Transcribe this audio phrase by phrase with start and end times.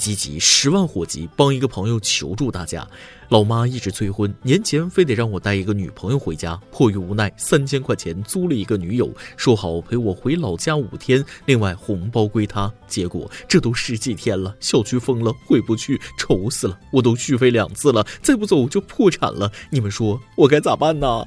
[0.00, 0.38] 急急！
[0.38, 2.88] 十万火急，帮一个朋友求助大家。
[3.28, 12.72] 老妈一直催婚，年前非得让我带一个女朋友回家，迫于无奈，三千块钱租了一个女友，说好陪我回老家五天，另外红包归她。
[12.88, 16.76] 结果这都十几天了，小区封了，回不去，愁死了！
[16.90, 19.52] 我都续费两次了，再不走就破产了。
[19.70, 21.24] 你们说我该咋办呢？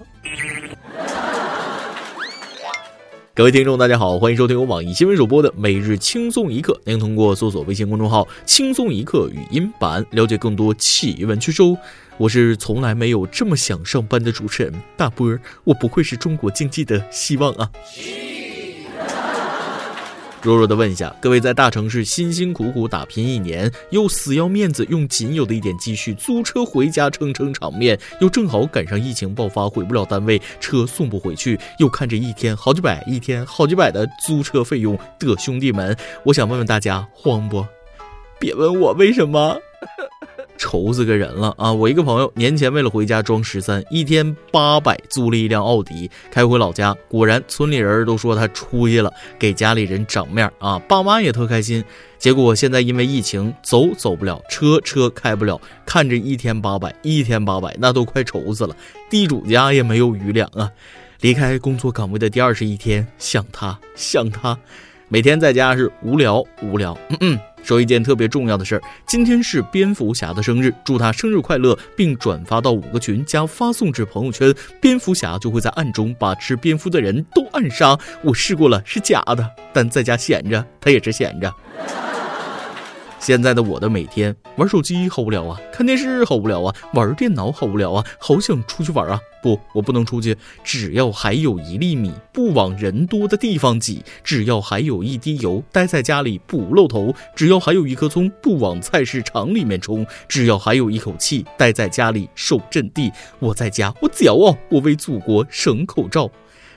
[3.35, 6.79] 各位听众，大家好，欢迎收听由网易新闻首播的每日轻松一刻。
[6.85, 11.63] 您通过搜索微信公众号“轻松一刻”语音版了解更多奇闻趣事。
[12.19, 17.71] 我是从来没有这么想上班的主持人大波儿，我不愧是中国经济的希望啊！
[20.43, 37.65] 弱弱的问一下，各位在大城市辛辛苦苦打拼一年，又死要面子，用仅有的一点积蓄租车回家撑撑场面，又正好赶上疫情爆发，回不了单位，车送不回去，又看着一天好几百，一天好几百的租车费用的兄弟们，我想问问大家，慌不？
[38.37, 39.57] 别问我为什么。
[40.63, 41.73] 愁死个人了啊！
[41.73, 51.83] 我一个朋友年前为了回家装十三，一天八百租了一辆奥迪开回老家，果然村里人都说他出息了，给家里人长面啊，爸妈也特开心。
[52.17, 58.73] 结果现在因为疫情走走不了，车车开不了，看着一天八百，一天八百，那都快愁死了。
[59.09, 60.71] 地主家也没有余粮啊！
[61.19, 64.57] 离开工作岗位的第二十一天，想他想他，
[65.09, 66.97] 每天在家是无聊无聊。
[67.09, 67.52] 嗯嗯。
[67.63, 77.97] 说一件特别重要的事儿，今天是蝙蝠侠的生日，祝他生日快乐，并转发到五个群加发送至朋友圈，蝙蝠侠就会在暗中把吃蝙蝠的人都暗杀。
[78.21, 81.53] 我试过了，是假的，但在家闲着，他也是闲着。
[83.23, 89.17] 现在的我的每天玩手机好无聊啊，看电视好无聊啊，玩电脑好无聊啊，好想出去玩啊！
[89.41, 90.35] 不，我不能出去。
[90.61, 103.09] 只要还有一粒米，不往人多的地方挤；只要还有一滴油，待在家里不露头；只要还有一颗葱，不往菜市场里面冲；只要还有一口气，待在家里守阵地。
[103.39, 106.29] 我在家，我骄傲，我为祖国省口罩。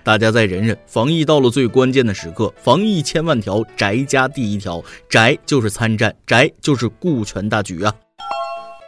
[0.06, 4.80] 大家再忍忍，防疫到了最关键的时刻，防疫千万条，宅家第一条，
[5.10, 7.92] 宅就是参战，宅就是顾全大局啊！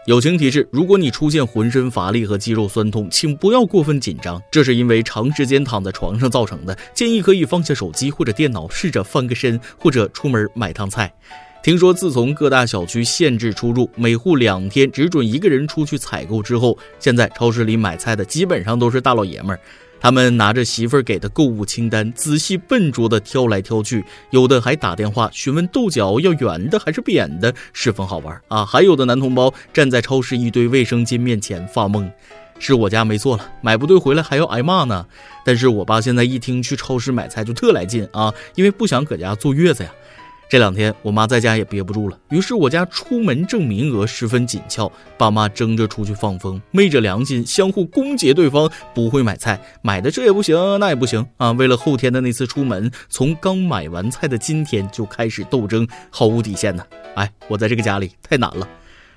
[0.07, 6.79] 友情提示：如果你出现浑身乏力和肌肉酸痛，请不要过分紧张，这是因为长时间躺在床上造成的。
[6.95, 11.13] 建议可以放下手机或者电脑，试着翻个身，或者出门买趟菜。
[11.65, 19.61] 听说自从各大小区限制出入，每户两天只准一个人出去采购之后，现在超市里买菜的基本上都是大老爷们儿。
[20.01, 28.65] 他们拿着媳妇儿给的购物清单，仔细笨拙地挑来挑去，有的还打电话询问豆角要圆的还是扁的，十分好玩啊！
[28.65, 32.09] 还有的男同胞站在超市一堆卫生巾面前发懵，
[32.59, 35.05] 是我家没错了，买不对回来还要挨骂呢。
[35.45, 39.91] 但是我爸现在一听去超市买菜就特来劲啊，因为不想搁家坐月子呀。
[40.49, 51.53] 这两天我妈在家也憋不住了，于是我家出门证名额十分紧俏，爸妈争着出去放风，昧着良心相互攻讦对方不会买菜，买的这也不行那也不行啊！
[51.53, 56.83] 为了后天的那次出门，从刚买完菜的今天就开始斗争，毫无底线呢。
[57.15, 58.67] 哎，我在这个家里太难了。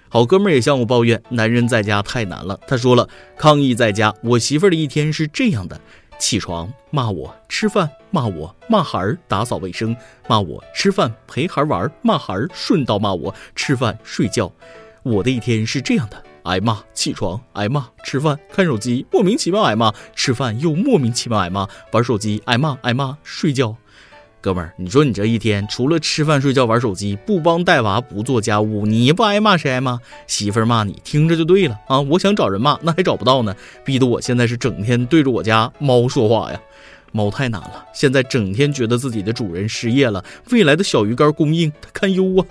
[0.09, 2.59] 好哥们儿也向我抱怨，男人在家太难了。
[2.68, 5.80] 他说了，抗议在家，我媳妇儿的一天是这样的。
[6.22, 9.98] 起床骂我吃饭，骂我骂孩儿打扫卫生，
[10.30, 14.50] 骂我吃饭陪孩儿玩儿，骂孩儿顺道骂我吃饭睡觉。
[15.02, 23.76] 我的一天是这样的：挨骂起床，挨骂吃饭看手机，莫名其妙挨骂吃饭又莫名其妙挨骂玩手机，挨骂挨骂睡觉。
[24.41, 30.00] 哥们儿，你说你这一天除了吃饭睡觉玩手机，不帮带娃不做家务，你不挨骂谁挨骂？
[30.25, 32.02] 媳妇儿骂你，听着就对了啊！
[32.02, 36.59] 我想找人骂，那还找不到呢，逼得我现在是整天对着我家猫说话呀。
[37.12, 42.41] 猫太难了，现在整天觉得自己的主人失业了，未来的小鱼干供应它堪忧啊。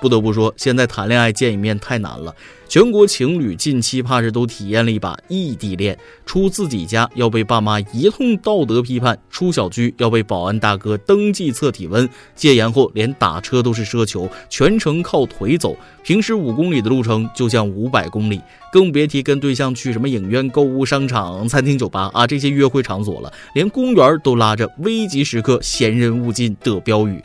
[0.00, 2.34] 不得不说，现在谈恋爱见一面太难了。
[2.68, 12.06] 全国情侣近期怕是都体验了一把异地恋：出自己家要被爸妈一通道德批判，出小区要被保安大哥登记测体温，
[12.36, 15.74] 戒严后连打车都是奢求，全程靠腿走。
[16.04, 18.38] 平时五公里的路程就像五百公里，
[18.70, 23.32] 更别提跟对象去什么影院、购物商场、餐厅、酒吧啊这些约会场所了。
[23.54, 27.22] 连公园都拉着“危急时刻，闲人勿进”的标语。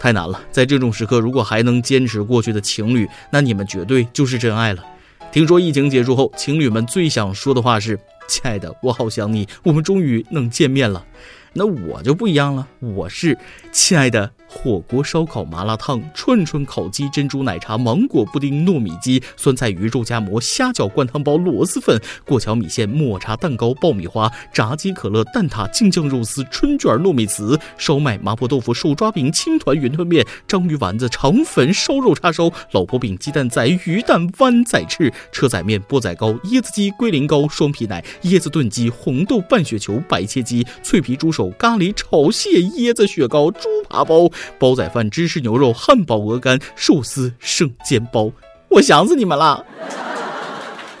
[0.00, 4.82] 太难了，在这种时刻，如果还能坚持过去的情侣，那你们绝对就是真爱了。
[5.30, 11.04] 听说疫情结束后，情侣们最想说的话是：“亲爱的，我好想你，我们终于能见面了。”
[11.52, 13.36] 那我就不一样了，我是
[13.72, 44.28] 亲爱的，火锅、烧烤、麻辣烫、串串、烤鸡、珍珠奶茶、芒果布丁、糯米鸡、酸菜鱼、肉夹馍、虾饺、灌汤包、螺蛳粉、过桥米线、抹茶蛋糕、爆米花、炸鸡、可乐、蛋挞、京酱肉丝、春卷、糯米糍、烧麦、麻婆豆腐、手抓饼、青团、云吞面、章鱼丸子、肠粉、烧肉叉烧、老婆饼、鸡蛋仔、鱼蛋、湾仔翅、车仔面、钵仔糕、椰子鸡、龟苓膏、双皮奶、椰子炖鸡、红豆拌雪球、白切鸡、脆皮猪手、咖喱炒蟹、椰子雪糕、猪扒包。
[44.58, 48.30] 煲仔饭、芝士牛肉、汉堡、鹅肝、寿司、生煎包，
[48.68, 49.64] 我想死你们了！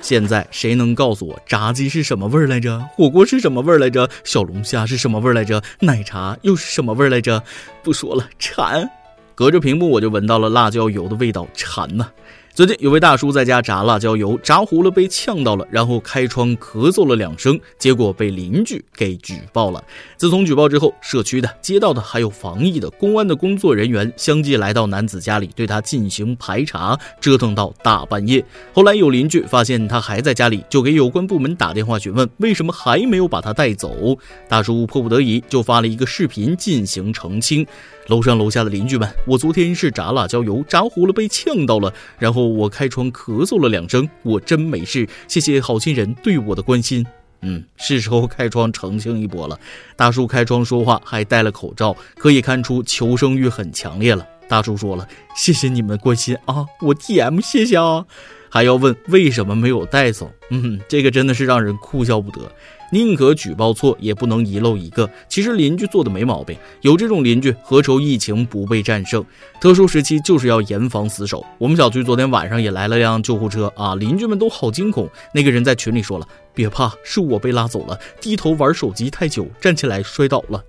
[0.02, 2.80] 现在谁能告诉我炸鸡是什么味儿来着？
[2.94, 4.08] 火锅是什么味儿来着？
[4.24, 5.62] 小龙虾是什么味儿来着？
[5.80, 7.42] 奶茶又是什么味儿来着？
[7.82, 8.90] 不说了，馋！
[9.34, 12.08] 隔着屏幕我就闻到了辣椒油的味道，馋呐！
[12.52, 19.82] 最近有位大叔在家炸辣椒油，炸糊了被呛到了，然后开窗咳嗽了两声，结果被邻居给举报了。
[20.16, 28.44] 自从举报之后，社区的、街道的，还有防疫的、公安的工作人员相继来到男子家里，对他进行排查，折腾到大半夜。
[28.74, 34.18] 后来有邻居发现他还在家里，就给有关部门打电话询问为什么还没有把他带走。
[34.48, 37.64] 大叔迫不得已就发了一个视频进行澄清。
[38.10, 47.06] 楼上楼下的邻居们，我昨天是炸辣椒油炸糊了，被呛到了，然后我开窗咳嗽了两声，我真没事，谢谢好心人对我的关心。
[47.42, 49.56] 嗯，是时候开窗澄清一波了。
[49.94, 54.26] 大叔开窗说话还戴了口罩，可以看出求生欲很强烈了。
[54.48, 58.04] 大叔说了，谢谢你们关心啊，我 T M 谢谢啊，
[58.48, 60.32] 还要问为什么没有带走？
[60.50, 62.50] 嗯，这个真的是让人哭笑不得。
[62.90, 65.08] 宁可举报错，也不能遗漏一个。
[65.28, 69.24] 其实邻居做的没毛病，有这种邻居，何愁疫情不被战胜？
[69.60, 71.44] 特殊时期就是要严防死守。
[71.58, 75.08] 我们小区昨天晚上也来了辆救护车啊，邻居们都好惊恐。
[75.32, 80.64] 那个人在群里说了：“别怕，是我被拉走了，低头玩手机太久，站起来摔倒了。”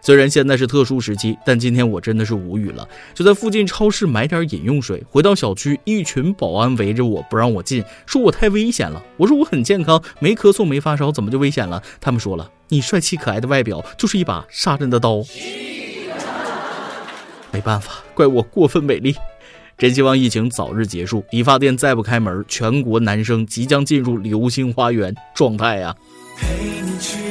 [0.00, 2.88] 虽然现在是特殊时期，但今天我真的是无语了。
[3.14, 9.02] 就在附近超市买点饮用水，回到小区，一群保安围着我不让我进，说我太危险了。
[9.16, 11.82] 我说我很健康，没咳嗽，没发烧，怎么就危险了？
[12.00, 15.22] 他们说了，你帅气可爱的外表就是一把杀人的刀。
[17.52, 19.14] 没办法，怪我过分美丽。
[19.76, 25.94] 真希望疫情早日结束，理发店再不开门，全国男生即将进入流星花园状态呀。
[26.36, 27.27] 陪你去。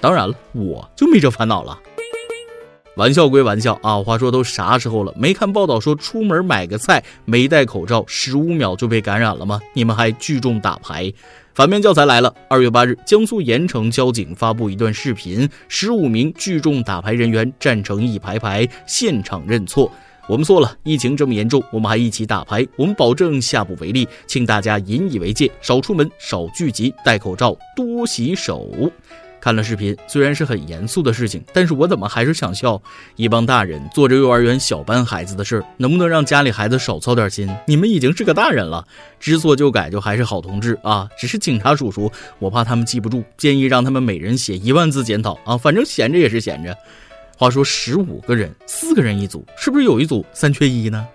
[0.00, 1.78] 当然了，我就没这烦恼了。
[2.96, 5.14] 玩笑归玩笑啊，话说都啥时候了？
[5.16, 9.60] 没看报道说出门买个菜没戴口罩，十五秒就被感染了吗？
[9.72, 11.10] 你们还聚众打牌？
[11.54, 12.34] 反面教材来了。
[12.48, 19.90] 二月八日，江苏盐城交警发布一段视频，十五名聚众打牌人员站成一排排，现场认错。
[20.28, 28.68] 我们错了，疫情这么严重，我们还一起打牌，我们保证下不为例，请大家引以为戒，少出门，少聚集，戴口罩，多洗手。
[29.40, 32.80] 看了视频，虽然是很严肃的事情，但是我怎么还是想笑？
[33.16, 37.48] 一帮大人做着幼儿园小班孩子的事儿，能不能让家里孩子少操点心？
[37.66, 38.86] 你们已经是个大人了，
[39.18, 41.08] 知错就改就还是好同志啊！
[41.18, 45.56] 只是警察叔叔，我怕他们记不住，建议让他们每人写一万字检讨啊！
[45.56, 46.76] 反正闲着也是闲着。
[47.36, 51.08] 话说十五个人，四个人一组，是不是有一组三缺一呢？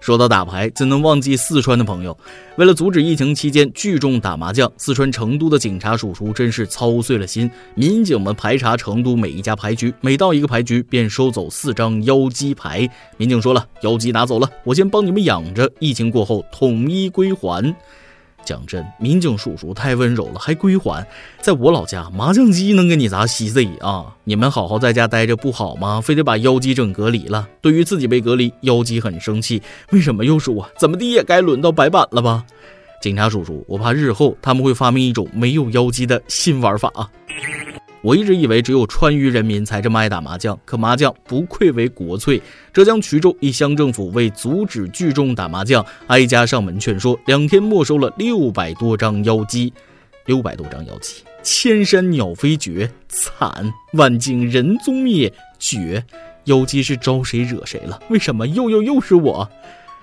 [0.00, 2.16] 说到打牌，怎能忘记四川的朋友？
[2.56, 7.50] 为了阻止疫情期间聚众打麻将，四川成都的警察叔叔真是操碎了心。
[7.74, 12.88] 民警们排查成都每一家牌局，每到一个牌局便收走四张妖姬牌。
[13.16, 17.74] 民警说了，妖姬拿走了，我先帮你们养着，疫情过后统一归还。
[18.44, 21.06] 讲真，民警叔叔太温柔了，还归还。
[21.40, 24.14] 在我老家，麻将机能给你砸稀碎啊！
[24.24, 26.00] 你们好好在家待着不好吗？
[26.00, 27.46] 非得把妖姬整隔离了。
[27.60, 29.62] 对于自己被隔离，妖姬很生气。
[29.90, 30.68] 为什么又是我？
[30.78, 32.44] 怎么地也该轮到白板了吧？
[33.00, 36.90] 警察叔叔，我怕日后他们会发明一种没有妖姬的新玩法。
[38.00, 42.40] 我一直以为只有川渝人民才这么爱打麻将，可麻将不愧为国粹。
[42.72, 49.72] 浙江衢州一乡政府为阻止聚众打麻将，挨家上门劝说，两天没收了六百多张妖姬。
[50.26, 56.04] 六百多张妖姬，千山鸟飞绝，惨；万径人踪灭，绝。
[56.44, 57.98] 妖姬是招谁惹谁了？
[58.10, 59.48] 为什么又又又是我？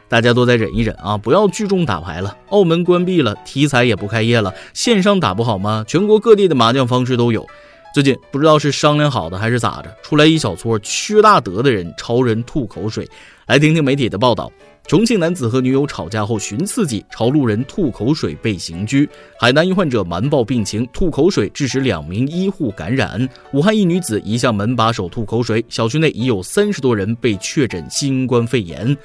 [0.08, 2.36] 大家都再忍一忍啊，不要聚众打牌了。
[2.50, 5.86] 澳门关闭了，体彩也不开业了，线上打不好吗？
[5.88, 7.48] 全国各地的麻将方式都有。
[7.96, 13.10] 最近不知道是商量好的还是咋着，出来一小撮缺大德的人朝人吐口水。
[13.48, 14.52] 来听听媒体的报道：
[14.86, 19.08] 重庆男子和女友吵架后寻刺激，朝路人吐口水被刑拘；
[19.40, 28.98] 海南一患者瞒报病情吐口水，致使两名医护感染；武汉一女子一向门把手吐口水，小区内已有三十多人被确诊新冠肺炎。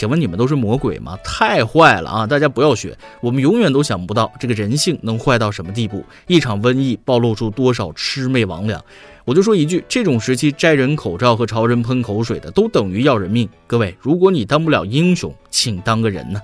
[0.00, 1.18] 请问你们都是魔鬼吗？
[1.22, 2.26] 太坏了啊！
[2.26, 6.02] 大家不要学，我们永远都想不到这个人性能坏到什么地步。
[6.26, 8.80] 一场瘟疫暴露出多少魑魅魍魉。
[9.26, 13.46] 我就说一句，这种时期摘人口罩和朝人喷口水的，都等于要人命。
[13.66, 16.40] 各位，如果你当不了英雄，请当个人呢。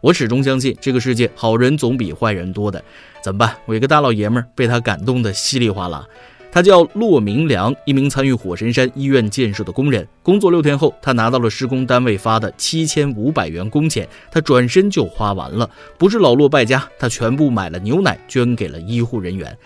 [0.00, 2.82] 我始终相信，这个世界好人总比坏人多的。
[3.22, 3.54] 怎么办？
[3.64, 6.04] 我一个大老爷们儿被他感动的稀里哗啦。
[6.52, 10.06] 他叫骆明良，一名参与火神山医院建设的工人。
[10.22, 15.70] 工作六天后，他拿到了施工单位发的七千五百元工钱，他转身就花完了。
[15.96, 19.56] 不是老骆败家，他全部买了牛奶，捐给了医护人员。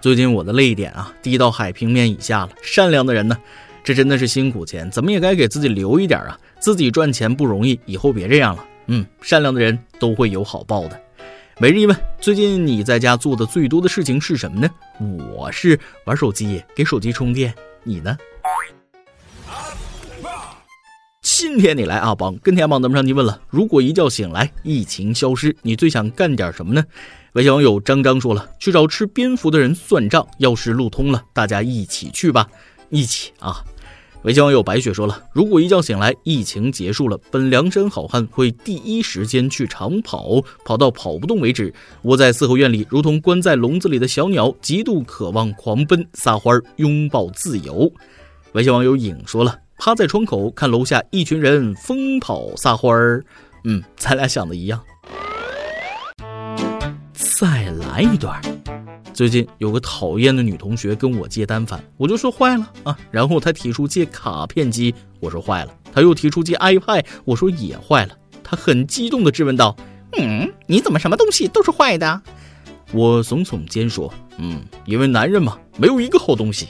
[0.00, 2.50] 最近我的泪点啊，低到海平面以下了。
[2.60, 3.38] 善良的人呢，
[3.84, 6.36] 这真的是辛苦钱，怎么也该给自己留一点啊！
[6.58, 8.64] 自己赚钱不容易，以后别这样了。
[8.88, 11.00] 嗯，善良的人都会有好报的。
[11.62, 14.68] 每日一问：最近你在家做的最多的事情是什么呢？
[15.32, 17.54] 我是玩手机，给手机充电。
[17.84, 18.18] 你呢？
[21.20, 26.82] 今天你来阿邦跟天阿邦咱们上期问了：如果一觉醒来疫情消失，你最想干点什么呢？
[27.34, 30.26] 微信网友张张说了：去找吃蝙蝠的人算账。
[30.38, 32.48] 要是路通了，大家一起去吧，
[32.88, 33.62] 一起啊！
[34.22, 41.74] 微信网友白雪说了：“如果一觉醒来，疫情结束了，本梁山好汉会第一时间去长跑，跑到跑不动为止。
[42.02, 47.92] 窝在四合院里，如同关在笼子里的小鸟，极度渴望狂奔、撒欢、拥抱自由。”
[48.54, 53.24] 微信网友影说了：“趴在窗口看楼下一群人疯跑撒欢儿。”
[53.64, 54.80] 嗯，咱俩想的一样。
[57.12, 58.40] 再来一段。
[59.14, 62.98] 最近有个讨厌的女同学跟我借单反，我就说坏了啊。
[63.10, 65.74] 然后她提出借卡片机，我说坏了。
[65.92, 68.16] 她又提出借 iPad，我说也坏了。
[68.42, 69.76] 她很激动地质问道
[70.18, 72.22] ：“嗯，你怎么什么东西都是坏的？”
[72.92, 76.68] 我耸耸肩说：“嗯，因为男人嘛，没有一个好东西。”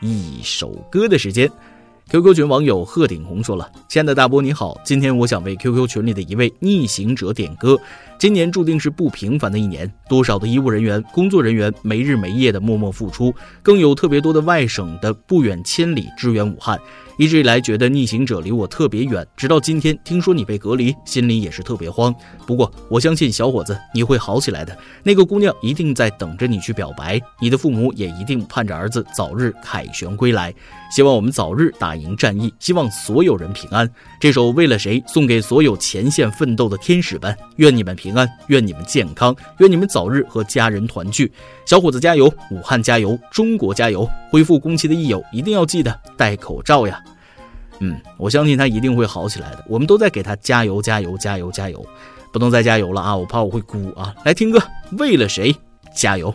[0.00, 1.50] 一首歌的时间。
[2.10, 7.78] QQ 群网友鹤顶红说了：“亲爱的大波你好，今天我想为 QQ 群里的一位逆行者点歌。
[8.18, 13.32] 今年注定是不平凡的一年，多少的医务人员、工作人员没日没夜的默默付出，
[13.62, 16.76] 更有特别多的外省的不远千里支援武汉。”
[17.18, 22.14] 一直以来觉得逆行者离我特别远，直到今天听说你被隔离，心里也是特别慌。
[22.46, 30.54] 不过我相信小伙子你会好起来的，那个姑娘一定在等着你去表白，你的父母也一定盼着儿子早日凯旋归来。
[30.92, 33.90] 希望我们早日打赢战役，希望所有人平安。
[34.20, 41.30] 这首为了谁送给所有前线奋斗的天使们，愿你们平平安，愿你们健康，愿你们早日和家人团聚。
[41.66, 44.08] 小伙子加油，武汉加油，中国加油！
[44.30, 46.98] 恢复工期的益友一定要记得戴口罩呀。
[47.80, 49.64] 嗯，我相信他一定会好起来的。
[49.68, 51.84] 我们都在给他加油，加油，加油，加油！
[52.32, 54.14] 不能再加油了啊，我怕我会哭啊。
[54.24, 54.58] 来听歌，
[54.92, 55.54] 为了谁
[55.94, 56.34] 加油？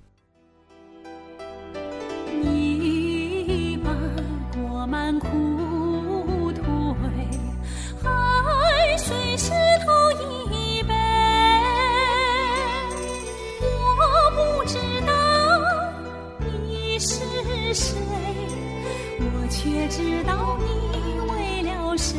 [19.51, 22.17] 却知道你为了谁？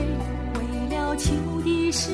[0.55, 0.59] 为
[0.95, 1.27] 了秋
[1.61, 2.13] 的收，